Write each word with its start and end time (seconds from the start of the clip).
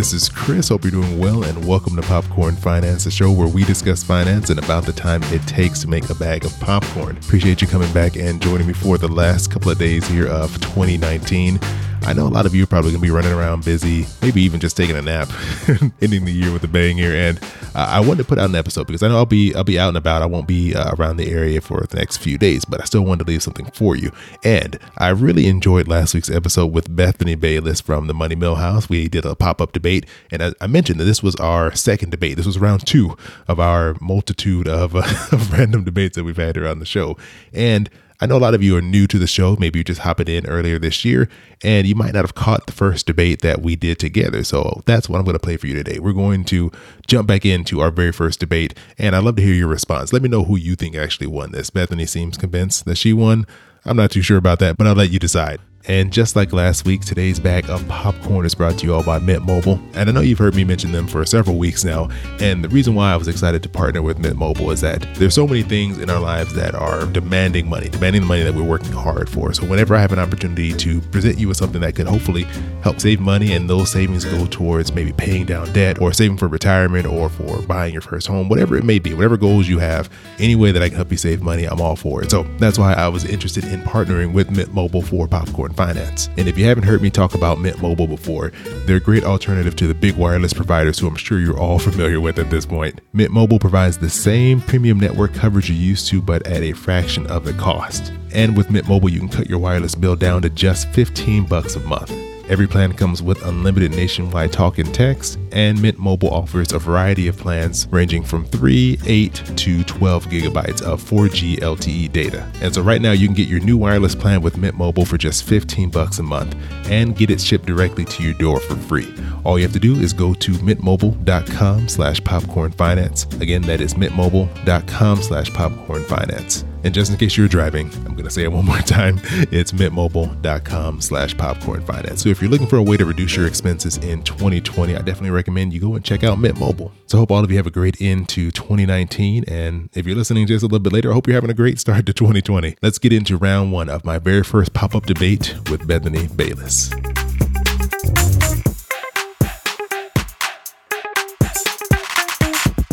This 0.00 0.14
is 0.14 0.30
Chris. 0.30 0.70
Hope 0.70 0.84
you're 0.84 0.92
doing 0.92 1.18
well, 1.18 1.44
and 1.44 1.68
welcome 1.68 1.94
to 1.94 2.00
Popcorn 2.00 2.56
Finance, 2.56 3.04
the 3.04 3.10
show 3.10 3.30
where 3.30 3.46
we 3.46 3.64
discuss 3.64 4.02
finance 4.02 4.48
and 4.48 4.58
about 4.58 4.86
the 4.86 4.94
time 4.94 5.22
it 5.24 5.46
takes 5.46 5.80
to 5.80 5.88
make 5.88 6.08
a 6.08 6.14
bag 6.14 6.46
of 6.46 6.58
popcorn. 6.58 7.18
Appreciate 7.18 7.60
you 7.60 7.68
coming 7.68 7.92
back 7.92 8.16
and 8.16 8.40
joining 8.40 8.66
me 8.66 8.72
for 8.72 8.96
the 8.96 9.06
last 9.06 9.50
couple 9.50 9.70
of 9.70 9.76
days 9.76 10.08
here 10.08 10.26
of 10.26 10.58
2019. 10.62 11.60
I 12.02 12.12
know 12.12 12.26
a 12.26 12.28
lot 12.28 12.46
of 12.46 12.54
you 12.54 12.64
are 12.64 12.66
probably 12.66 12.92
going 12.92 13.00
to 13.00 13.06
be 13.06 13.10
running 13.10 13.32
around 13.32 13.64
busy, 13.64 14.06
maybe 14.22 14.42
even 14.42 14.58
just 14.58 14.76
taking 14.76 14.96
a 14.96 15.02
nap, 15.02 15.28
ending 16.00 16.24
the 16.24 16.32
year 16.32 16.52
with 16.52 16.64
a 16.64 16.68
bang 16.68 16.96
here. 16.96 17.14
And 17.14 17.38
uh, 17.74 17.86
I 17.90 18.00
wanted 18.00 18.22
to 18.22 18.24
put 18.24 18.38
out 18.38 18.48
an 18.48 18.56
episode 18.56 18.86
because 18.86 19.02
I 19.02 19.08
know 19.08 19.16
I'll 19.16 19.26
be 19.26 19.54
I'll 19.54 19.64
be 19.64 19.78
out 19.78 19.88
and 19.88 19.96
about. 19.96 20.22
I 20.22 20.26
won't 20.26 20.48
be 20.48 20.74
uh, 20.74 20.94
around 20.94 21.18
the 21.18 21.30
area 21.30 21.60
for 21.60 21.86
the 21.88 21.96
next 21.96 22.18
few 22.18 22.38
days, 22.38 22.64
but 22.64 22.80
I 22.80 22.84
still 22.84 23.02
wanted 23.02 23.24
to 23.24 23.30
leave 23.30 23.42
something 23.42 23.66
for 23.66 23.96
you. 23.96 24.12
And 24.42 24.78
I 24.98 25.10
really 25.10 25.46
enjoyed 25.46 25.88
last 25.88 26.14
week's 26.14 26.30
episode 26.30 26.72
with 26.72 26.94
Bethany 26.94 27.34
Bayless 27.34 27.80
from 27.80 28.06
the 28.06 28.14
Money 28.14 28.34
Mill 28.34 28.56
House. 28.56 28.88
We 28.88 29.08
did 29.08 29.24
a 29.24 29.34
pop 29.34 29.60
up 29.60 29.72
debate, 29.72 30.06
and 30.30 30.42
I, 30.42 30.52
I, 30.60 30.66
mentioned 30.66 31.00
that 31.00 31.04
this 31.04 31.22
was 31.22 31.36
our 31.36 31.74
second 31.74 32.10
debate. 32.10 32.36
This 32.36 32.46
was 32.46 32.58
round 32.58 32.86
two 32.86 33.16
of 33.46 33.60
our 33.60 33.94
multitude 34.00 34.68
of, 34.68 34.96
uh, 34.96 35.00
of 35.32 35.52
random 35.52 35.84
debates 35.84 36.16
that 36.16 36.24
we've 36.24 36.36
had 36.36 36.56
around 36.56 36.78
the 36.78 36.86
show, 36.86 37.16
and 37.52 37.90
I 38.20 38.26
know 38.26 38.36
a 38.36 38.38
lot 38.38 38.54
of 38.54 38.62
you 38.62 38.76
are 38.76 38.82
new 38.82 39.06
to 39.06 39.18
the 39.18 39.26
show. 39.26 39.56
Maybe 39.58 39.78
you're 39.78 39.84
just 39.84 40.02
hopping 40.02 40.28
in 40.28 40.46
earlier 40.46 40.78
this 40.78 41.04
year 41.04 41.28
and 41.62 41.86
you 41.86 41.94
might 41.94 42.12
not 42.12 42.24
have 42.24 42.34
caught 42.34 42.66
the 42.66 42.72
first 42.72 43.06
debate 43.06 43.40
that 43.40 43.62
we 43.62 43.76
did 43.76 43.98
together. 43.98 44.44
So 44.44 44.82
that's 44.84 45.08
what 45.08 45.18
I'm 45.18 45.24
going 45.24 45.36
to 45.36 45.40
play 45.40 45.56
for 45.56 45.66
you 45.66 45.74
today. 45.74 45.98
We're 45.98 46.12
going 46.12 46.44
to 46.46 46.70
jump 47.06 47.26
back 47.26 47.46
into 47.46 47.80
our 47.80 47.90
very 47.90 48.12
first 48.12 48.38
debate 48.38 48.74
and 48.98 49.16
I'd 49.16 49.24
love 49.24 49.36
to 49.36 49.42
hear 49.42 49.54
your 49.54 49.68
response. 49.68 50.12
Let 50.12 50.22
me 50.22 50.28
know 50.28 50.44
who 50.44 50.56
you 50.56 50.76
think 50.76 50.96
actually 50.96 51.28
won 51.28 51.52
this. 51.52 51.70
Bethany 51.70 52.04
seems 52.04 52.36
convinced 52.36 52.84
that 52.84 52.98
she 52.98 53.14
won. 53.14 53.46
I'm 53.86 53.96
not 53.96 54.10
too 54.10 54.22
sure 54.22 54.36
about 54.36 54.58
that, 54.58 54.76
but 54.76 54.86
I'll 54.86 54.94
let 54.94 55.10
you 55.10 55.18
decide. 55.18 55.60
And 55.88 56.12
just 56.12 56.36
like 56.36 56.52
last 56.52 56.84
week, 56.84 57.00
today's 57.00 57.40
bag 57.40 57.70
of 57.70 57.86
popcorn 57.88 58.44
is 58.44 58.54
brought 58.54 58.78
to 58.78 58.86
you 58.86 58.94
all 58.94 59.02
by 59.02 59.18
Mint 59.18 59.46
Mobile. 59.46 59.80
And 59.94 60.10
I 60.10 60.12
know 60.12 60.20
you've 60.20 60.38
heard 60.38 60.54
me 60.54 60.62
mention 60.62 60.92
them 60.92 61.06
for 61.06 61.24
several 61.24 61.56
weeks 61.56 61.84
now. 61.84 62.10
And 62.38 62.62
the 62.62 62.68
reason 62.68 62.94
why 62.94 63.12
I 63.12 63.16
was 63.16 63.28
excited 63.28 63.62
to 63.62 63.68
partner 63.68 64.02
with 64.02 64.18
Mint 64.18 64.36
Mobile 64.36 64.70
is 64.72 64.82
that 64.82 65.06
there's 65.14 65.34
so 65.34 65.46
many 65.46 65.62
things 65.62 65.98
in 65.98 66.10
our 66.10 66.20
lives 66.20 66.54
that 66.54 66.74
are 66.74 67.06
demanding 67.06 67.66
money, 67.66 67.88
demanding 67.88 68.22
the 68.22 68.28
money 68.28 68.42
that 68.42 68.54
we're 68.54 68.62
working 68.62 68.92
hard 68.92 69.30
for. 69.30 69.54
So 69.54 69.64
whenever 69.64 69.96
I 69.96 70.00
have 70.02 70.12
an 70.12 70.18
opportunity 70.18 70.74
to 70.74 71.00
present 71.00 71.38
you 71.38 71.48
with 71.48 71.56
something 71.56 71.80
that 71.80 71.94
could 71.94 72.06
hopefully 72.06 72.44
help 72.82 73.00
save 73.00 73.20
money 73.20 73.54
and 73.54 73.68
those 73.68 73.90
savings 73.90 74.26
go 74.26 74.46
towards 74.46 74.92
maybe 74.92 75.12
paying 75.12 75.46
down 75.46 75.72
debt 75.72 76.00
or 76.00 76.12
saving 76.12 76.36
for 76.36 76.46
retirement 76.46 77.06
or 77.06 77.30
for 77.30 77.62
buying 77.62 77.94
your 77.94 78.02
first 78.02 78.26
home, 78.26 78.50
whatever 78.50 78.76
it 78.76 78.84
may 78.84 78.98
be, 78.98 79.14
whatever 79.14 79.38
goals 79.38 79.66
you 79.66 79.78
have, 79.78 80.10
any 80.38 80.56
way 80.56 80.72
that 80.72 80.82
I 80.82 80.88
can 80.88 80.96
help 80.96 81.10
you 81.10 81.16
save 81.16 81.40
money, 81.40 81.64
I'm 81.64 81.80
all 81.80 81.96
for 81.96 82.22
it. 82.22 82.30
So 82.30 82.42
that's 82.58 82.78
why 82.78 82.92
I 82.92 83.08
was 83.08 83.24
interested 83.24 83.64
in 83.64 83.80
partnering 83.80 84.34
with 84.34 84.50
Mint 84.50 84.74
Mobile 84.74 85.02
for 85.02 85.26
popcorn 85.26 85.69
finance. 85.72 86.28
And 86.36 86.48
if 86.48 86.56
you 86.56 86.64
haven't 86.64 86.84
heard 86.84 87.02
me 87.02 87.10
talk 87.10 87.34
about 87.34 87.58
Mint 87.58 87.80
Mobile 87.80 88.06
before, 88.06 88.52
they're 88.86 88.96
a 88.96 89.00
great 89.00 89.24
alternative 89.24 89.74
to 89.76 89.86
the 89.86 89.94
big 89.94 90.16
wireless 90.16 90.52
providers 90.52 90.98
who 90.98 91.08
I'm 91.08 91.16
sure 91.16 91.40
you're 91.40 91.58
all 91.58 91.78
familiar 91.90 92.20
with 92.20 92.38
at 92.38 92.50
this 92.50 92.66
point. 92.66 93.00
Mint 93.12 93.32
Mobile 93.32 93.58
provides 93.58 93.98
the 93.98 94.10
same 94.10 94.60
premium 94.60 95.00
network 95.00 95.34
coverage 95.34 95.68
you're 95.68 95.78
used 95.78 96.08
to, 96.08 96.22
but 96.22 96.46
at 96.46 96.62
a 96.62 96.72
fraction 96.72 97.26
of 97.26 97.44
the 97.44 97.54
cost. 97.54 98.12
And 98.32 98.56
with 98.56 98.70
Mint 98.70 98.88
Mobile, 98.88 99.08
you 99.08 99.20
can 99.20 99.28
cut 99.28 99.48
your 99.48 99.58
wireless 99.58 99.94
bill 99.94 100.16
down 100.16 100.42
to 100.42 100.50
just 100.50 100.88
15 100.88 101.46
bucks 101.46 101.76
a 101.76 101.80
month. 101.80 102.29
Every 102.50 102.66
plan 102.66 102.94
comes 102.94 103.22
with 103.22 103.44
unlimited 103.46 103.92
nationwide 103.92 104.52
talk 104.52 104.78
and 104.78 104.92
text, 104.92 105.38
and 105.52 105.80
Mint 105.80 106.00
Mobile 106.00 106.30
offers 106.30 106.72
a 106.72 106.80
variety 106.80 107.28
of 107.28 107.36
plans 107.36 107.86
ranging 107.92 108.24
from 108.24 108.44
3, 108.44 108.98
8 109.06 109.34
to 109.56 109.84
12 109.84 110.26
gigabytes 110.26 110.82
of 110.82 111.00
4G 111.00 111.60
LTE 111.60 112.10
data. 112.10 112.50
And 112.60 112.74
so 112.74 112.82
right 112.82 113.00
now 113.00 113.12
you 113.12 113.28
can 113.28 113.36
get 113.36 113.46
your 113.46 113.60
new 113.60 113.76
wireless 113.76 114.16
plan 114.16 114.42
with 114.42 114.56
Mint 114.58 114.76
Mobile 114.76 115.04
for 115.04 115.16
just 115.16 115.44
15 115.44 115.90
bucks 115.90 116.18
a 116.18 116.24
month 116.24 116.56
and 116.90 117.14
get 117.14 117.30
it 117.30 117.40
shipped 117.40 117.66
directly 117.66 118.04
to 118.06 118.22
your 118.24 118.34
door 118.34 118.58
for 118.58 118.74
free. 118.74 119.14
All 119.44 119.56
you 119.56 119.64
have 119.64 119.72
to 119.74 119.78
do 119.78 119.92
is 120.00 120.12
go 120.12 120.34
to 120.34 120.50
mintmobile.com 120.50 121.86
slash 121.86 122.24
popcorn 122.24 122.72
finance. 122.72 123.26
Again, 123.40 123.62
that 123.62 123.80
is 123.80 123.94
mintmobile.com 123.94 125.22
slash 125.22 125.54
popcorn 125.54 126.02
finance. 126.02 126.64
And 126.82 126.94
just 126.94 127.10
in 127.10 127.18
case 127.18 127.36
you're 127.36 127.48
driving, 127.48 127.90
I'm 128.06 128.12
going 128.12 128.24
to 128.24 128.30
say 128.30 128.42
it 128.42 128.52
one 128.52 128.64
more 128.66 128.78
time. 128.78 129.20
It's 129.50 129.72
mintmobile.com 129.72 131.00
slash 131.00 131.36
popcorn 131.36 131.82
finance. 131.82 132.22
So 132.22 132.28
if 132.28 132.40
you're 132.40 132.50
looking 132.50 132.66
for 132.66 132.76
a 132.76 132.82
way 132.82 132.96
to 132.96 133.04
reduce 133.04 133.36
your 133.36 133.46
expenses 133.46 133.98
in 133.98 134.22
2020, 134.22 134.94
I 134.94 134.98
definitely 134.98 135.30
recommend 135.30 135.72
you 135.72 135.80
go 135.80 135.94
and 135.94 136.04
check 136.04 136.24
out 136.24 136.38
Mint 136.38 136.58
Mobile. 136.58 136.92
So 137.06 137.18
I 137.18 137.20
hope 137.20 137.30
all 137.30 137.44
of 137.44 137.50
you 137.50 137.56
have 137.56 137.66
a 137.66 137.70
great 137.70 138.00
end 138.00 138.28
to 138.30 138.50
2019. 138.50 139.44
And 139.48 139.90
if 139.94 140.06
you're 140.06 140.16
listening 140.16 140.46
just 140.46 140.62
a 140.62 140.66
little 140.66 140.78
bit 140.78 140.92
later, 140.92 141.10
I 141.10 141.14
hope 141.14 141.26
you're 141.26 141.34
having 141.34 141.50
a 141.50 141.54
great 141.54 141.78
start 141.78 142.06
to 142.06 142.12
2020. 142.12 142.76
Let's 142.82 142.98
get 142.98 143.12
into 143.12 143.36
round 143.36 143.72
one 143.72 143.88
of 143.88 144.04
my 144.04 144.18
very 144.18 144.42
first 144.42 144.72
pop 144.72 144.94
up 144.94 145.06
debate 145.06 145.54
with 145.70 145.86
Bethany 145.86 146.28
Bayless. 146.28 146.90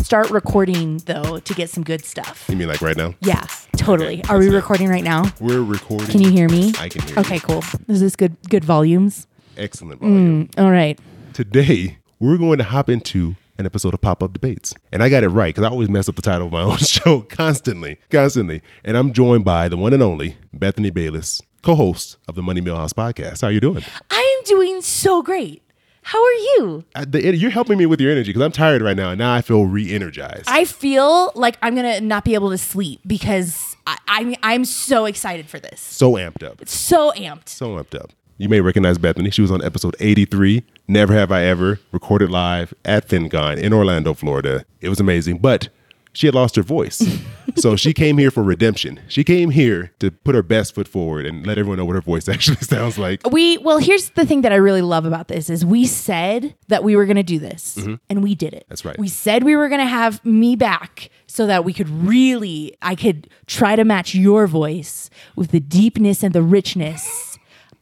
start 0.08 0.30
recording 0.30 0.96
though 1.04 1.38
to 1.38 1.52
get 1.52 1.68
some 1.68 1.84
good 1.84 2.02
stuff. 2.02 2.46
You 2.48 2.56
mean 2.56 2.66
like 2.66 2.80
right 2.80 2.96
now? 2.96 3.14
Yeah, 3.20 3.46
totally. 3.88 4.20
Okay, 4.20 4.32
Are 4.32 4.38
we 4.38 4.48
recording 4.50 4.88
right 4.88 5.04
now? 5.04 5.24
We're 5.40 5.62
recording. 5.62 6.08
Can 6.08 6.20
you 6.20 6.30
hear 6.30 6.48
me? 6.48 6.72
I 6.78 6.88
can 6.88 7.02
hear 7.02 7.18
okay, 7.20 7.36
you. 7.36 7.40
cool. 7.40 7.64
Is 7.88 8.00
this 8.00 8.16
good 8.16 8.36
good 8.48 8.64
volumes? 8.64 9.26
Excellent 9.56 10.00
volume. 10.00 10.48
Mm, 10.48 10.62
all 10.62 10.70
right. 10.70 10.98
Today, 11.32 11.98
we're 12.18 12.36
going 12.36 12.58
to 12.58 12.64
hop 12.64 12.88
into 12.88 13.36
an 13.58 13.66
episode 13.66 13.94
of 13.94 14.00
Pop 14.00 14.22
Up 14.22 14.32
Debates. 14.32 14.74
And 14.92 15.02
I 15.02 15.08
got 15.08 15.24
it 15.24 15.28
right 15.28 15.54
because 15.54 15.66
I 15.66 15.70
always 15.70 15.88
mess 15.88 16.08
up 16.08 16.16
the 16.16 16.22
title 16.22 16.46
of 16.46 16.52
my 16.52 16.62
own 16.70 16.78
show 16.78 17.22
constantly, 17.22 17.98
constantly. 18.10 18.62
And 18.84 18.96
I'm 18.96 19.12
joined 19.12 19.44
by 19.44 19.68
the 19.68 19.76
one 19.76 19.92
and 19.92 20.02
only 20.02 20.36
Bethany 20.52 20.90
Bayless, 20.90 21.40
co-host 21.62 22.18
of 22.28 22.34
the 22.34 22.42
Money 22.42 22.60
Mill 22.60 22.76
House 22.76 22.92
podcast. 22.92 23.40
How 23.40 23.48
are 23.48 23.52
you 23.52 23.60
doing? 23.60 23.84
I 24.10 24.38
am 24.38 24.44
doing 24.44 24.80
so 24.82 25.22
great. 25.22 25.62
How 26.02 26.24
are 26.24 26.32
you? 26.32 26.84
Uh, 26.94 27.04
the, 27.06 27.36
you're 27.36 27.50
helping 27.50 27.76
me 27.76 27.84
with 27.84 28.00
your 28.00 28.10
energy 28.10 28.30
because 28.30 28.40
I'm 28.40 28.52
tired 28.52 28.80
right 28.80 28.96
now, 28.96 29.10
and 29.10 29.18
now 29.18 29.34
I 29.34 29.42
feel 29.42 29.66
re-energized. 29.66 30.44
I 30.46 30.64
feel 30.64 31.32
like 31.34 31.58
I'm 31.60 31.74
gonna 31.74 32.00
not 32.00 32.24
be 32.24 32.32
able 32.32 32.48
to 32.48 32.56
sleep 32.56 33.00
because 33.06 33.67
I, 33.88 33.96
I'm 34.06 34.34
I'm 34.42 34.64
so 34.66 35.06
excited 35.06 35.48
for 35.48 35.58
this. 35.58 35.80
So 35.80 36.12
amped 36.12 36.42
up. 36.42 36.60
So 36.68 37.12
amped. 37.12 37.48
So 37.48 37.76
amped 37.76 37.98
up. 37.98 38.12
You 38.36 38.48
may 38.48 38.60
recognize 38.60 38.98
Bethany. 38.98 39.30
She 39.30 39.42
was 39.42 39.50
on 39.50 39.64
episode 39.64 39.96
83, 39.98 40.62
Never 40.86 41.12
Have 41.14 41.32
I 41.32 41.42
Ever, 41.44 41.80
recorded 41.90 42.30
live 42.30 42.72
at 42.84 43.08
FinCon 43.08 43.58
in 43.58 43.72
Orlando, 43.72 44.14
Florida. 44.14 44.64
It 44.80 44.88
was 44.90 45.00
amazing, 45.00 45.38
but 45.38 45.70
she 46.18 46.26
had 46.26 46.34
lost 46.34 46.56
her 46.56 46.64
voice. 46.64 47.00
so 47.54 47.76
she 47.76 47.94
came 47.94 48.18
here 48.18 48.32
for 48.32 48.42
redemption. 48.42 48.98
She 49.06 49.22
came 49.22 49.50
here 49.50 49.92
to 50.00 50.10
put 50.10 50.34
her 50.34 50.42
best 50.42 50.74
foot 50.74 50.88
forward 50.88 51.24
and 51.26 51.46
let 51.46 51.58
everyone 51.58 51.78
know 51.78 51.84
what 51.84 51.94
her 51.94 52.00
voice 52.00 52.28
actually 52.34 52.56
sounds 52.56 52.98
like. 52.98 53.24
We 53.30 53.56
well, 53.58 53.78
here's 53.78 54.10
the 54.10 54.26
thing 54.26 54.40
that 54.42 54.52
I 54.52 54.56
really 54.56 54.82
love 54.82 55.04
about 55.04 55.28
this 55.28 55.48
is 55.48 55.64
we 55.64 55.86
said 55.86 56.56
that 56.66 56.82
we 56.82 56.96
were 56.96 57.06
going 57.06 57.18
to 57.18 57.22
do 57.22 57.38
this 57.38 57.76
mm-hmm. 57.76 57.94
and 58.10 58.24
we 58.24 58.34
did 58.34 58.52
it. 58.52 58.66
That's 58.68 58.84
right. 58.84 58.98
We 58.98 59.06
said 59.06 59.44
we 59.44 59.54
were 59.54 59.68
going 59.68 59.80
to 59.80 59.86
have 59.86 60.24
me 60.24 60.56
back 60.56 61.08
so 61.28 61.46
that 61.46 61.64
we 61.64 61.72
could 61.72 61.88
really 61.88 62.76
I 62.82 62.96
could 62.96 63.30
try 63.46 63.76
to 63.76 63.84
match 63.84 64.12
your 64.12 64.48
voice 64.48 65.10
with 65.36 65.52
the 65.52 65.60
deepness 65.60 66.24
and 66.24 66.34
the 66.34 66.42
richness 66.42 67.38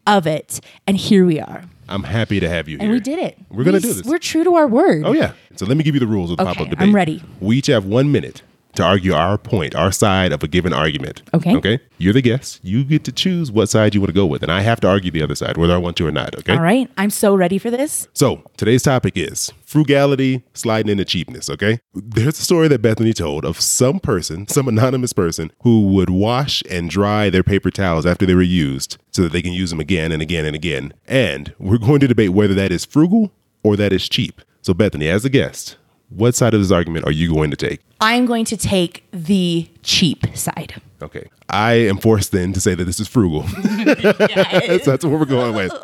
of 0.07 0.27
it 0.27 0.61
and 0.87 0.99
here 0.99 1.25
we 1.25 1.41
are. 1.41 1.65
I'm 1.89 2.03
happy 2.03 2.41
to 2.41 2.49
have 2.49 2.69
you 2.69 2.79
here. 2.79 2.85
And 2.85 2.93
we 2.93 3.01
did 3.01 3.19
it. 3.19 3.39
We're 3.51 3.65
going 3.65 3.75
to 3.75 3.81
do 3.81 3.93
this. 3.93 4.07
We're 4.07 4.19
true 4.19 4.45
to 4.45 4.55
our 4.55 4.67
word. 4.67 5.05
Oh, 5.05 5.13
yeah. 5.13 5.33
So 5.57 5.67
let 5.67 5.77
me 5.77 5.85
give 5.85 5.95
you 5.95 6.01
the 6.01 6.07
rules 6.07 6.31
of 6.31 6.37
the 6.37 6.45
okay, 6.45 6.53
pop 6.53 6.63
up 6.63 6.71
debate. 6.71 6.89
I'm 6.89 6.95
ready. 6.95 7.23
We 7.41 7.59
each 7.59 7.69
have 7.69 7.87
one 7.87 8.11
minute 8.11 8.43
to 8.77 8.85
argue 8.85 9.13
our 9.13 9.39
point, 9.39 9.75
our 9.75 9.93
side 9.93 10.33
of 10.33 10.43
a 10.43 10.49
given 10.49 10.73
argument. 10.73 11.23
Okay. 11.35 11.57
Okay. 11.57 11.81
You're 11.99 12.13
the 12.13 12.23
guest. 12.23 12.61
You 12.63 12.85
get 12.85 13.05
to 13.05 13.13
choose 13.13 13.51
what 13.51 13.69
side 13.69 13.95
you 13.95 14.01
want 14.01 14.09
to 14.09 14.15
go 14.15 14.27
with, 14.27 14.43
and 14.43 14.53
I 14.53 14.61
have 14.61 14.81
to 14.81 14.89
argue 14.89 15.11
the 15.11 15.23
other 15.23 15.35
side, 15.35 15.57
whether 15.57 15.75
I 15.75 15.79
want 15.79 15.97
to 15.99 16.07
or 16.07 16.13
not. 16.13 16.37
Okay. 16.37 16.53
All 16.53 16.63
right. 16.63 16.91
I'm 16.97 17.11
so 17.11 17.35
ready 17.35 17.59
for 17.59 17.71
this. 17.71 18.09
So 18.13 18.43
today's 18.57 18.83
topic 18.83 19.17
is 19.17 19.53
frugality 19.65 20.45
sliding 20.55 20.91
into 20.91 21.05
cheapness. 21.05 21.51
Okay. 21.51 21.81
There's 21.95 22.39
a 22.39 22.43
story 22.43 22.69
that 22.69 22.83
Bethany 22.83 23.13
told 23.13 23.45
of 23.45 23.61
some 23.61 23.99
person, 23.99 24.47
some 24.49 24.69
anonymous 24.69 25.13
person, 25.13 25.51
who 25.63 25.89
would 25.89 26.11
wash 26.11 26.63
and 26.71 26.91
dry 26.91 27.31
their 27.31 27.43
paper 27.43 27.71
towels 27.71 28.07
after 28.07 28.27
they 28.27 28.35
were 28.35 28.43
used 28.43 28.99
so 29.11 29.23
that 29.23 29.33
they 29.33 29.43
can 29.43 29.53
use 29.53 29.71
them 29.71 29.81
again 29.81 30.13
and 30.13 30.23
again 30.23 30.45
and 30.45 30.55
again. 30.55 30.93
And 31.07 31.55
we're 31.59 31.79
going 31.79 32.01
to 32.01 32.09
debate 32.09 32.31
whether 32.31 32.55
that 32.55 32.73
is 32.73 32.85
frugal 32.85 33.33
or 33.63 33.77
that 33.77 33.93
is 33.93 34.09
cheap. 34.09 34.43
So 34.63 34.75
Bethany, 34.75 35.09
as 35.09 35.25
a 35.25 35.31
guest, 35.31 35.77
what 36.17 36.35
side 36.35 36.55
of 36.55 36.61
this 36.61 36.73
argument 36.73 37.05
are 37.05 37.13
you 37.13 37.33
going 37.33 37.51
to 37.51 37.57
take? 37.57 37.81
I'm 38.01 38.27
going 38.27 38.45
to 38.47 38.57
take 38.57 39.05
the 39.13 39.69
cheap 39.83 40.27
side. 40.37 40.81
Okay. 41.03 41.29
I 41.49 41.75
am 41.75 41.99
forced 41.99 42.33
then 42.33 42.53
to 42.55 42.61
say 42.61 42.75
that 42.75 42.85
this 42.85 42.99
is 43.01 43.07
frugal. 43.09 43.45
yes. 43.49 44.85
so 44.85 44.91
that's 44.91 45.05
what 45.05 45.19
we're 45.19 45.25
going 45.25 45.55
with. 45.55 45.73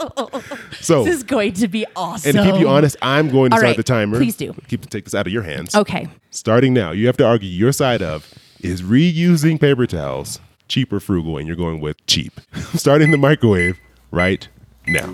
So 0.81 1.05
this 1.05 1.19
is 1.19 1.23
going 1.23 1.53
to 1.55 1.69
be 1.69 1.87
awesome. 1.95 2.37
And 2.37 2.45
to 2.45 2.53
keep 2.53 2.61
you 2.61 2.69
honest, 2.69 2.97
I'm 3.03 3.29
going 3.29 3.51
to 3.51 3.55
All 3.55 3.61
start 3.61 3.71
right. 3.71 3.77
the 3.77 3.85
timer. 3.85 4.17
Please 4.17 4.35
do. 4.35 4.53
Keep 4.67 4.91
take 4.91 5.05
this 5.05 5.15
out 5.15 5.29
of 5.29 5.33
your 5.33 5.45
hands. 5.45 5.77
Okay. 5.77 6.09
Starting 6.31 6.75
now, 6.75 6.91
you 6.91 7.07
have 7.07 7.17
to 7.19 7.25
argue 7.27 7.49
your 7.49 7.71
side 7.71 8.03
of 8.03 8.35
is 8.61 8.83
reusing 8.83 9.61
paper 9.61 9.87
towels 9.87 10.41
cheap 10.67 10.93
or 10.93 10.99
frugal, 10.99 11.37
and 11.37 11.47
you're 11.47 11.57
going 11.57 11.81
with 11.81 12.05
cheap. 12.07 12.41
Starting 12.75 13.13
the 13.13 13.19
microwave 13.19 13.79
right 14.11 14.49
now. 14.87 15.05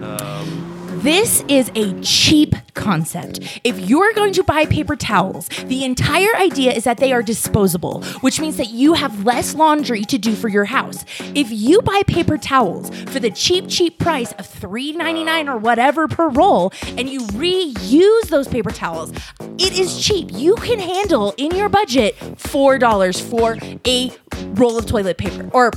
Um, 0.00 0.79
This 1.02 1.42
is 1.48 1.70
a 1.74 1.98
cheap 2.02 2.54
concept. 2.74 3.60
If 3.64 3.80
you're 3.80 4.12
going 4.12 4.34
to 4.34 4.42
buy 4.42 4.66
paper 4.66 4.96
towels, 4.96 5.48
the 5.64 5.82
entire 5.82 6.36
idea 6.36 6.72
is 6.72 6.84
that 6.84 6.98
they 6.98 7.10
are 7.10 7.22
disposable, 7.22 8.02
which 8.20 8.38
means 8.38 8.58
that 8.58 8.68
you 8.68 8.92
have 8.92 9.24
less 9.24 9.54
laundry 9.54 10.04
to 10.04 10.18
do 10.18 10.34
for 10.34 10.48
your 10.48 10.66
house. 10.66 11.06
If 11.34 11.50
you 11.50 11.80
buy 11.80 12.02
paper 12.06 12.36
towels 12.36 12.90
for 13.06 13.18
the 13.18 13.30
cheap, 13.30 13.64
cheap 13.66 13.98
price 13.98 14.32
of 14.32 14.46
$3.99 14.46 15.48
or 15.48 15.56
whatever 15.56 16.06
per 16.06 16.28
roll, 16.28 16.70
and 16.98 17.08
you 17.08 17.20
reuse 17.28 18.28
those 18.28 18.46
paper 18.46 18.70
towels, 18.70 19.10
it 19.58 19.78
is 19.78 20.04
cheap. 20.04 20.28
You 20.32 20.54
can 20.56 20.80
handle 20.80 21.32
in 21.38 21.52
your 21.52 21.70
budget 21.70 22.14
$4 22.18 23.22
for 23.30 23.56
a 23.86 24.12
roll 24.54 24.76
of 24.76 24.84
toilet 24.84 25.16
paper 25.16 25.48
or 25.54 25.70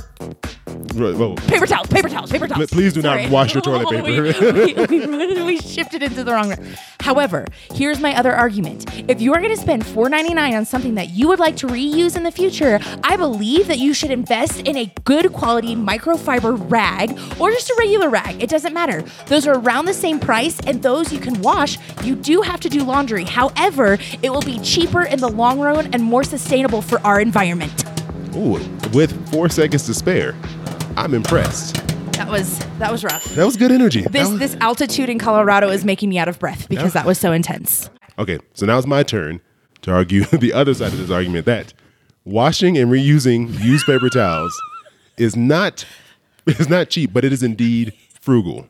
Right, 0.94 1.14
whoa. 1.14 1.34
paper 1.34 1.66
towels, 1.66 1.88
paper 1.88 2.08
towels, 2.08 2.30
paper 2.30 2.46
towels. 2.46 2.70
Please 2.70 2.92
do 2.92 3.02
not 3.02 3.18
Sorry. 3.18 3.30
wash 3.30 3.52
your 3.54 3.62
toilet 3.62 3.88
paper. 4.04 4.22
we, 4.52 5.06
we, 5.06 5.42
we 5.44 5.58
shifted 5.58 6.02
into 6.02 6.22
the 6.22 6.32
wrong. 6.32 6.54
However, 7.00 7.46
here's 7.72 8.00
my 8.00 8.16
other 8.16 8.32
argument. 8.32 8.86
If 9.10 9.20
you 9.20 9.32
are 9.34 9.40
going 9.40 9.54
to 9.54 9.60
spend 9.60 9.84
$4.99 9.84 10.56
on 10.56 10.64
something 10.64 10.94
that 10.94 11.10
you 11.10 11.28
would 11.28 11.38
like 11.40 11.56
to 11.56 11.66
reuse 11.66 12.16
in 12.16 12.22
the 12.22 12.30
future, 12.30 12.78
I 13.02 13.16
believe 13.16 13.66
that 13.66 13.78
you 13.78 13.92
should 13.92 14.10
invest 14.10 14.60
in 14.60 14.76
a 14.76 14.86
good 15.04 15.32
quality 15.32 15.74
microfiber 15.74 16.70
rag 16.70 17.10
or 17.40 17.50
just 17.50 17.68
a 17.70 17.76
regular 17.78 18.08
rag. 18.08 18.42
It 18.42 18.48
doesn't 18.48 18.72
matter. 18.72 19.02
Those 19.26 19.46
are 19.46 19.58
around 19.58 19.86
the 19.86 19.94
same 19.94 20.20
price, 20.20 20.60
and 20.60 20.82
those 20.82 21.12
you 21.12 21.18
can 21.18 21.40
wash. 21.42 21.76
You 22.02 22.14
do 22.14 22.40
have 22.42 22.60
to 22.60 22.68
do 22.68 22.84
laundry. 22.84 23.24
However, 23.24 23.98
it 24.22 24.30
will 24.30 24.42
be 24.42 24.58
cheaper 24.60 25.02
in 25.02 25.18
the 25.20 25.28
long 25.28 25.60
run 25.60 25.92
and 25.92 26.02
more 26.02 26.22
sustainable 26.24 26.82
for 26.82 27.00
our 27.00 27.20
environment. 27.20 27.84
Ooh, 28.36 28.58
with 28.92 29.30
four 29.30 29.48
seconds 29.48 29.86
to 29.86 29.94
spare, 29.94 30.34
I'm 30.96 31.14
impressed. 31.14 31.74
That 32.14 32.28
was 32.28 32.58
that 32.78 32.92
was 32.92 33.02
rough. 33.04 33.24
That 33.34 33.44
was 33.44 33.56
good 33.56 33.72
energy. 33.72 34.02
This 34.02 34.28
was- 34.30 34.38
this 34.38 34.56
altitude 34.60 35.08
in 35.10 35.18
Colorado 35.18 35.68
is 35.70 35.84
making 35.84 36.08
me 36.08 36.18
out 36.18 36.28
of 36.28 36.38
breath 36.38 36.68
because 36.68 36.92
that 36.92 37.06
was 37.06 37.18
so 37.18 37.32
intense. 37.32 37.90
Okay, 38.18 38.38
so 38.54 38.64
now 38.66 38.78
it's 38.78 38.86
my 38.86 39.02
turn 39.02 39.40
to 39.82 39.92
argue 39.92 40.24
the 40.32 40.52
other 40.52 40.72
side 40.74 40.92
of 40.92 40.98
this 40.98 41.10
argument 41.10 41.46
that 41.46 41.72
washing 42.24 42.78
and 42.78 42.90
reusing 42.90 43.58
used 43.60 43.84
paper 43.86 44.08
towels 44.08 44.54
is 45.18 45.34
not 45.36 45.84
is 46.46 46.68
not 46.68 46.90
cheap, 46.90 47.12
but 47.12 47.24
it 47.24 47.32
is 47.32 47.42
indeed 47.42 47.92
frugal. 48.20 48.66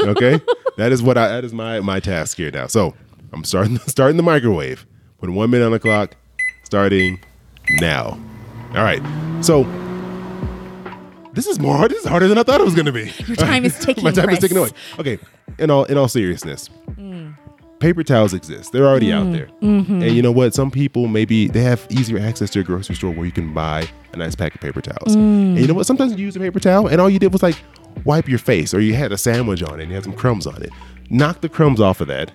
Okay, 0.00 0.40
that 0.76 0.90
is 0.92 1.02
what 1.02 1.16
I 1.16 1.28
that 1.28 1.44
is 1.44 1.52
my 1.52 1.78
my 1.80 2.00
task 2.00 2.36
here 2.36 2.50
now. 2.50 2.66
So 2.66 2.94
I'm 3.32 3.44
starting 3.44 3.78
starting 3.86 4.16
the 4.16 4.22
microwave. 4.24 4.84
Putting 5.20 5.36
one 5.36 5.50
minute 5.50 5.64
on 5.66 5.70
the 5.72 5.78
clock. 5.78 6.16
Starting 6.64 7.20
now. 7.78 8.18
All 8.74 8.82
right. 8.82 9.00
So 9.40 9.62
this 11.32 11.46
is 11.46 11.58
more. 11.58 11.88
This 11.88 12.00
is 12.00 12.08
harder 12.08 12.28
than 12.28 12.38
I 12.38 12.42
thought 12.42 12.60
it 12.60 12.64
was 12.64 12.74
going 12.74 12.86
to 12.86 12.92
be. 12.92 13.10
Your 13.26 13.36
time 13.36 13.64
is 13.64 13.78
ticking, 13.78 14.04
My 14.04 14.10
time 14.10 14.30
is 14.30 14.38
Chris. 14.38 14.40
ticking 14.40 14.58
away. 14.58 14.70
Okay. 14.98 15.18
In 15.58 15.70
all 15.70 15.84
in 15.84 15.96
all 15.96 16.08
seriousness, 16.08 16.68
mm. 16.90 17.36
paper 17.78 18.02
towels 18.02 18.34
exist. 18.34 18.72
They're 18.72 18.86
already 18.86 19.12
out 19.12 19.26
mm. 19.26 19.32
there. 19.32 19.46
Mm-hmm. 19.62 20.02
And 20.02 20.12
you 20.14 20.22
know 20.22 20.32
what? 20.32 20.54
Some 20.54 20.70
people 20.70 21.08
maybe 21.08 21.48
they 21.48 21.62
have 21.62 21.86
easier 21.90 22.18
access 22.18 22.50
to 22.50 22.60
a 22.60 22.62
grocery 22.62 22.94
store 22.94 23.12
where 23.12 23.26
you 23.26 23.32
can 23.32 23.52
buy 23.54 23.88
a 24.12 24.16
nice 24.16 24.34
pack 24.34 24.54
of 24.54 24.60
paper 24.60 24.80
towels. 24.80 25.14
And 25.14 25.56
you 25.56 25.64
mm. 25.64 25.68
know 25.68 25.74
what? 25.74 25.86
Sometimes 25.86 26.12
you 26.12 26.18
use 26.18 26.36
a 26.36 26.40
paper 26.40 26.60
towel 26.60 26.86
and 26.86 27.00
all 27.00 27.10
you 27.10 27.18
did 27.18 27.32
was 27.32 27.42
like 27.42 27.56
wipe 28.04 28.28
your 28.28 28.38
face 28.38 28.74
or 28.74 28.80
you 28.80 28.94
had 28.94 29.12
a 29.12 29.18
sandwich 29.18 29.62
on 29.62 29.80
it 29.80 29.84
and 29.84 29.90
you 29.90 29.94
had 29.94 30.04
some 30.04 30.14
crumbs 30.14 30.46
on 30.46 30.62
it. 30.62 30.70
Knock 31.10 31.40
the 31.40 31.48
crumbs 31.48 31.80
off 31.80 32.00
of 32.00 32.08
that, 32.08 32.32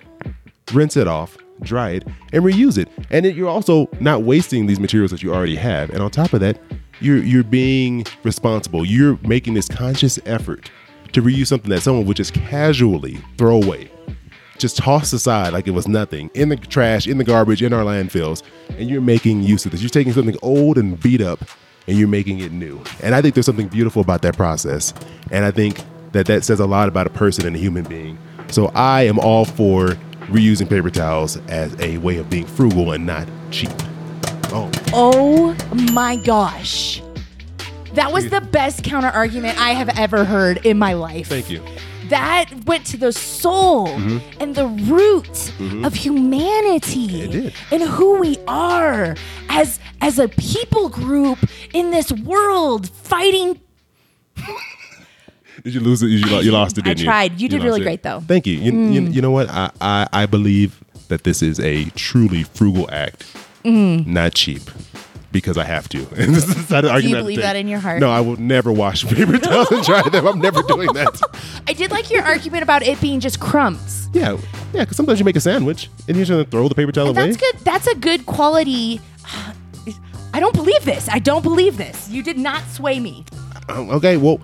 rinse 0.72 0.96
it 0.96 1.08
off, 1.08 1.36
dry 1.62 1.90
it, 1.90 2.06
and 2.32 2.44
reuse 2.44 2.78
it. 2.78 2.88
And 3.10 3.24
then 3.24 3.34
you're 3.34 3.48
also 3.48 3.88
not 4.00 4.22
wasting 4.22 4.66
these 4.66 4.80
materials 4.80 5.10
that 5.10 5.22
you 5.22 5.34
already 5.34 5.56
have. 5.56 5.90
And 5.90 6.00
on 6.00 6.10
top 6.10 6.32
of 6.32 6.40
that, 6.40 6.58
you're 7.00 7.22
you're 7.22 7.44
being 7.44 8.04
responsible. 8.22 8.84
You're 8.84 9.18
making 9.22 9.54
this 9.54 9.68
conscious 9.68 10.18
effort 10.26 10.70
to 11.12 11.22
reuse 11.22 11.46
something 11.46 11.70
that 11.70 11.82
someone 11.82 12.06
would 12.06 12.16
just 12.16 12.34
casually 12.34 13.18
throw 13.36 13.62
away 13.62 13.90
just 14.58 14.76
toss 14.76 15.12
aside 15.12 15.52
like 15.52 15.66
it 15.66 15.70
was 15.70 15.88
nothing 15.88 16.30
in 16.34 16.48
the 16.48 16.56
trash, 16.56 17.06
in 17.06 17.18
the 17.18 17.24
garbage, 17.24 17.62
in 17.62 17.72
our 17.72 17.84
landfills, 17.84 18.42
and 18.76 18.90
you're 18.90 19.00
making 19.00 19.42
use 19.42 19.64
of 19.64 19.72
this. 19.72 19.80
You're 19.80 19.88
taking 19.88 20.12
something 20.12 20.36
old 20.42 20.76
and 20.78 21.00
beat 21.00 21.20
up 21.20 21.40
and 21.86 21.96
you're 21.96 22.08
making 22.08 22.40
it 22.40 22.52
new. 22.52 22.82
And 23.02 23.14
I 23.14 23.22
think 23.22 23.34
there's 23.34 23.46
something 23.46 23.68
beautiful 23.68 24.02
about 24.02 24.22
that 24.22 24.36
process. 24.36 24.92
And 25.30 25.44
I 25.44 25.50
think 25.50 25.80
that 26.12 26.26
that 26.26 26.44
says 26.44 26.60
a 26.60 26.66
lot 26.66 26.88
about 26.88 27.06
a 27.06 27.10
person 27.10 27.46
and 27.46 27.56
a 27.56 27.58
human 27.58 27.84
being. 27.84 28.18
So 28.48 28.66
I 28.74 29.02
am 29.02 29.18
all 29.18 29.44
for 29.44 29.88
reusing 30.26 30.68
paper 30.68 30.90
towels 30.90 31.36
as 31.48 31.78
a 31.80 31.98
way 31.98 32.18
of 32.18 32.28
being 32.28 32.46
frugal 32.46 32.92
and 32.92 33.06
not 33.06 33.26
cheap. 33.50 33.70
Oh, 34.50 34.70
Oh 34.92 35.56
my 35.92 36.16
gosh. 36.16 37.02
That 37.94 38.12
was 38.12 38.30
the 38.30 38.40
best 38.40 38.84
counter 38.84 39.08
argument 39.08 39.60
I 39.60 39.70
have 39.72 39.88
ever 39.98 40.24
heard 40.24 40.64
in 40.64 40.78
my 40.78 40.92
life. 40.94 41.28
thank 41.28 41.50
you. 41.50 41.62
That 42.08 42.50
went 42.64 42.86
to 42.86 42.96
the 42.96 43.12
soul 43.12 43.88
mm-hmm. 43.88 44.40
and 44.40 44.54
the 44.54 44.66
root 44.66 45.24
mm-hmm. 45.24 45.84
of 45.84 45.92
humanity 45.94 47.20
It 47.22 47.30
did. 47.30 47.54
and 47.70 47.82
who 47.82 48.18
we 48.18 48.38
are 48.46 49.14
as 49.50 49.78
as 50.00 50.18
a 50.18 50.28
people 50.28 50.88
group 50.88 51.38
in 51.74 51.90
this 51.90 52.10
world 52.10 52.88
fighting 52.88 53.60
Did 55.64 55.74
you 55.74 55.80
lose 55.80 56.02
it? 56.02 56.06
You, 56.06 56.18
you 56.40 56.52
lost 56.52 56.78
it, 56.78 56.86
I 56.86 56.90
didn't 56.90 57.00
you? 57.00 57.04
tried. 57.04 57.40
You 57.40 57.48
did 57.48 57.62
really 57.62 57.80
it. 57.80 57.84
great, 57.84 58.02
though. 58.02 58.20
Thank 58.20 58.46
you. 58.46 58.54
You, 58.58 58.72
you, 58.72 59.00
mm. 59.02 59.14
you 59.14 59.20
know 59.20 59.32
what? 59.32 59.50
I, 59.50 59.70
I, 59.80 60.08
I 60.12 60.26
believe 60.26 60.82
that 61.08 61.24
this 61.24 61.42
is 61.42 61.58
a 61.60 61.86
truly 61.90 62.44
frugal 62.44 62.88
act, 62.92 63.26
Mm-hmm. 63.68 64.12
not 64.12 64.34
cheap. 64.34 64.62
Because 65.30 65.58
I 65.58 65.64
have 65.64 65.90
to. 65.90 65.98
And 65.98 66.08
this 66.34 66.48
is 66.48 66.70
not 66.70 66.86
an 66.86 66.90
argument 66.90 66.94
I 66.94 66.98
have 66.98 67.02
to 67.02 67.22
believe 67.22 67.36
take. 67.36 67.44
that 67.44 67.56
in 67.56 67.68
your 67.68 67.80
heart? 67.80 68.00
No, 68.00 68.10
I 68.10 68.20
will 68.20 68.38
never 68.38 68.72
wash 68.72 69.04
paper 69.14 69.36
towels 69.36 69.70
and 69.70 69.84
dry 69.84 70.00
them. 70.08 70.26
I'm 70.26 70.38
never 70.40 70.62
doing 70.62 70.90
that. 70.94 71.20
I 71.68 71.74
did 71.74 71.90
like 71.90 72.10
your 72.10 72.22
argument 72.22 72.62
about 72.62 72.82
it 72.82 72.98
being 72.98 73.20
just 73.20 73.38
crumbs. 73.38 74.08
Yeah, 74.14 74.38
yeah. 74.72 74.84
Because 74.84 74.96
sometimes 74.96 75.18
you 75.18 75.26
make 75.26 75.36
a 75.36 75.40
sandwich 75.40 75.90
and 76.08 76.16
you're 76.16 76.24
just 76.24 76.30
gonna 76.30 76.44
throw 76.44 76.66
the 76.68 76.74
paper 76.74 76.92
towel 76.92 77.08
away. 77.08 77.26
That's 77.26 77.36
good. 77.36 77.56
That's 77.62 77.86
a 77.86 77.94
good 77.94 78.24
quality. 78.24 79.02
I 80.32 80.40
don't 80.40 80.54
believe 80.54 80.84
this. 80.86 81.08
I 81.10 81.18
don't 81.18 81.42
believe 81.42 81.76
this. 81.76 82.08
You 82.08 82.22
did 82.22 82.38
not 82.38 82.66
sway 82.68 82.98
me. 82.98 83.26
Um, 83.68 83.90
okay, 83.90 84.16
well, 84.16 84.40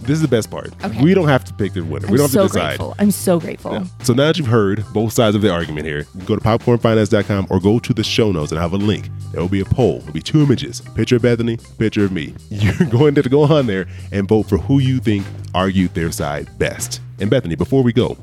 this 0.00 0.10
is 0.10 0.22
the 0.22 0.28
best 0.28 0.50
part. 0.50 0.72
Okay. 0.84 1.02
We 1.02 1.14
don't 1.14 1.28
have 1.28 1.44
to 1.44 1.54
pick 1.54 1.72
the 1.72 1.82
winner. 1.82 2.06
I'm 2.06 2.12
we 2.12 2.18
don't 2.18 2.24
have 2.24 2.30
so 2.32 2.42
to 2.42 2.48
decide. 2.48 2.78
grateful. 2.78 2.94
I'm 2.98 3.10
so 3.10 3.40
grateful. 3.40 3.72
Yeah. 3.72 3.84
So 4.02 4.12
now 4.12 4.26
that 4.26 4.38
you've 4.38 4.46
heard 4.46 4.84
both 4.92 5.12
sides 5.12 5.34
of 5.36 5.42
the 5.42 5.50
argument 5.50 5.86
here, 5.86 6.06
go 6.24 6.36
to 6.36 6.40
popcornfinance.com 6.40 7.48
or 7.50 7.60
go 7.60 7.78
to 7.78 7.92
the 7.94 8.04
show 8.04 8.32
notes 8.32 8.52
and 8.52 8.58
I 8.58 8.62
have 8.62 8.72
a 8.72 8.76
link. 8.76 9.08
There 9.32 9.40
will 9.40 9.48
be 9.48 9.60
a 9.60 9.64
poll. 9.64 9.98
There'll 9.98 10.12
be 10.12 10.20
two 10.22 10.42
images: 10.42 10.80
picture 10.94 11.16
of 11.16 11.22
Bethany, 11.22 11.58
picture 11.78 12.04
of 12.04 12.12
me. 12.12 12.34
You're 12.50 12.88
going 12.88 13.14
to 13.14 13.28
go 13.28 13.42
on 13.42 13.66
there 13.66 13.86
and 14.12 14.28
vote 14.28 14.48
for 14.48 14.58
who 14.58 14.78
you 14.78 14.98
think 14.98 15.26
argued 15.54 15.94
their 15.94 16.12
side 16.12 16.48
best. 16.58 17.00
And 17.18 17.30
Bethany, 17.30 17.54
before 17.54 17.82
we 17.82 17.92
go, 17.94 18.14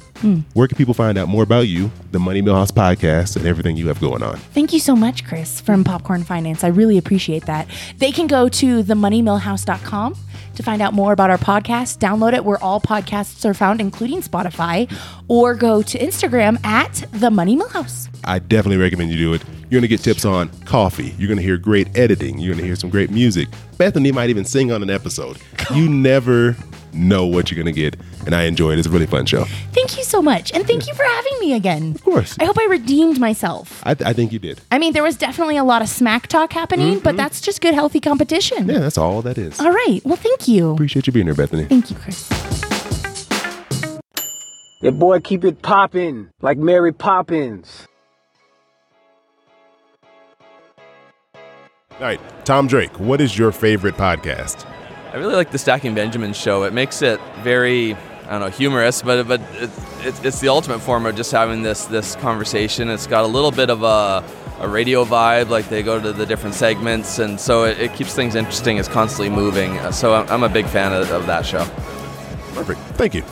where 0.53 0.67
can 0.67 0.77
people 0.77 0.93
find 0.93 1.17
out 1.17 1.27
more 1.27 1.41
about 1.41 1.67
you, 1.67 1.89
the 2.11 2.19
Money 2.19 2.43
Millhouse 2.43 2.71
podcast, 2.71 3.35
and 3.35 3.45
everything 3.45 3.75
you 3.75 3.87
have 3.87 3.99
going 3.99 4.21
on? 4.21 4.37
Thank 4.37 4.71
you 4.71 4.79
so 4.79 4.95
much, 4.95 5.25
Chris, 5.25 5.59
from 5.59 5.83
Popcorn 5.83 6.23
Finance. 6.23 6.63
I 6.63 6.67
really 6.67 6.99
appreciate 6.99 7.45
that. 7.47 7.67
They 7.97 8.11
can 8.11 8.27
go 8.27 8.47
to 8.49 8.83
themoneymillhouse.com 8.83 10.15
to 10.55 10.63
find 10.63 10.81
out 10.81 10.93
more 10.93 11.11
about 11.11 11.31
our 11.31 11.39
podcast. 11.39 11.97
Download 11.97 12.33
it 12.33 12.45
where 12.45 12.63
all 12.63 12.79
podcasts 12.79 13.43
are 13.45 13.55
found, 13.55 13.81
including 13.81 14.21
Spotify, 14.21 14.91
or 15.27 15.55
go 15.55 15.81
to 15.81 15.97
Instagram 15.97 16.63
at 16.63 17.05
the 17.13 17.31
Money 17.31 17.57
Millhouse. 17.57 18.09
I 18.25 18.37
definitely 18.39 18.77
recommend 18.77 19.09
you 19.09 19.17
do 19.17 19.33
it. 19.33 19.43
You're 19.61 19.81
going 19.81 19.81
to 19.81 19.87
get 19.87 20.01
tips 20.01 20.23
on 20.23 20.49
coffee. 20.65 21.15
You're 21.17 21.27
going 21.27 21.37
to 21.39 21.43
hear 21.43 21.57
great 21.57 21.97
editing. 21.97 22.37
You're 22.37 22.53
going 22.53 22.61
to 22.61 22.65
hear 22.65 22.75
some 22.75 22.91
great 22.91 23.09
music. 23.09 23.49
Bethany 23.77 24.11
might 24.11 24.29
even 24.29 24.45
sing 24.45 24.71
on 24.71 24.83
an 24.83 24.91
episode. 24.91 25.39
You 25.73 25.89
never 25.89 26.55
know 26.93 27.25
what 27.25 27.49
you're 27.49 27.61
going 27.61 27.73
to 27.73 27.79
get. 27.79 27.95
And 28.25 28.33
I 28.33 28.43
enjoy 28.43 28.71
it. 28.71 28.79
It's 28.79 28.87
a 28.87 28.91
really 28.91 29.05
fun 29.05 29.25
show. 29.25 29.45
Thank 29.71 29.97
you 29.97 30.03
so 30.03 30.21
much. 30.21 30.51
And 30.53 30.65
thank 30.65 30.87
you 30.87 30.93
for 30.93 31.03
having 31.03 31.39
me 31.39 31.53
again. 31.53 31.95
Of 31.95 32.03
course. 32.03 32.37
I 32.39 32.45
hope 32.45 32.57
I 32.59 32.65
redeemed 32.65 33.19
myself. 33.19 33.81
I, 33.85 33.91
I 33.91 34.13
think 34.13 34.31
you 34.31 34.39
did. 34.39 34.61
I 34.71 34.79
mean, 34.79 34.93
there 34.93 35.03
was 35.03 35.17
definitely 35.17 35.57
a 35.57 35.63
lot 35.63 35.81
of 35.81 35.89
smack 35.89 36.27
talk 36.27 36.53
happening, 36.53 36.99
but 36.99 37.17
that's 37.17 37.41
just 37.41 37.61
good, 37.61 37.73
healthy 37.73 37.99
competition. 37.99 38.59
Mm-hmm. 38.59 38.69
Yeah, 38.69 38.79
that's 38.79 38.97
all 38.97 39.21
that 39.23 39.37
is. 39.37 39.59
All 39.59 39.71
right. 39.71 39.99
Well, 40.03 40.15
thank 40.15 40.47
you. 40.47 40.71
Appreciate 40.71 41.07
you 41.07 41.13
being 41.13 41.25
here, 41.25 41.35
Bethany. 41.35 41.65
Thank 41.65 41.89
you, 41.89 41.95
Chris. 41.97 42.29
Yeah, 44.81 44.91
boy, 44.91 45.21
keep 45.21 45.45
it 45.45 45.61
popping 45.61 46.29
like 46.41 46.57
Mary 46.57 46.91
Poppins. 46.91 47.87
All 51.93 51.99
right, 52.01 52.19
Tom 52.43 52.67
Drake, 52.67 52.99
what 52.99 53.21
is 53.21 53.37
your 53.37 53.51
favorite 53.53 53.95
podcast? 53.95 54.65
I 55.13 55.17
really 55.17 55.35
like 55.35 55.51
the 55.51 55.59
Stacking 55.59 55.93
Benjamin 55.93 56.33
show. 56.33 56.63
It 56.63 56.73
makes 56.73 57.03
it 57.03 57.21
very, 57.41 57.93
I 57.93 58.31
don't 58.31 58.39
know, 58.39 58.47
humorous, 58.47 59.03
but 59.03 59.27
but 59.27 59.41
it's, 60.01 60.19
it's, 60.23 60.39
the 60.39 60.49
ultimate 60.49 60.79
form 60.79 61.05
of 61.05 61.15
just 61.15 61.31
having 61.31 61.61
this 61.61 61.85
this 61.85 62.15
conversation. 62.15 62.89
It's 62.89 63.05
got 63.05 63.23
a 63.23 63.27
little 63.27 63.51
bit 63.51 63.69
of 63.69 63.83
a, 63.83 64.23
a 64.59 64.67
radio 64.67 65.05
vibe, 65.05 65.49
like 65.49 65.69
they 65.69 65.83
go 65.83 66.01
to 66.01 66.13
the 66.13 66.25
different 66.25 66.55
segments, 66.55 67.19
and 67.19 67.39
so 67.39 67.65
it, 67.65 67.79
it 67.79 67.93
keeps 67.93 68.15
things 68.15 68.33
interesting. 68.33 68.77
It's 68.77 68.87
constantly 68.87 69.29
moving. 69.29 69.79
So 69.91 70.15
I'm, 70.15 70.27
I'm 70.29 70.43
a 70.43 70.49
big 70.49 70.65
fan 70.65 70.91
of, 70.93 71.11
of 71.11 71.27
that 71.27 71.45
show. 71.45 71.63
Perfect. 72.55 72.79
Thank 72.97 73.13
you. 73.13 73.23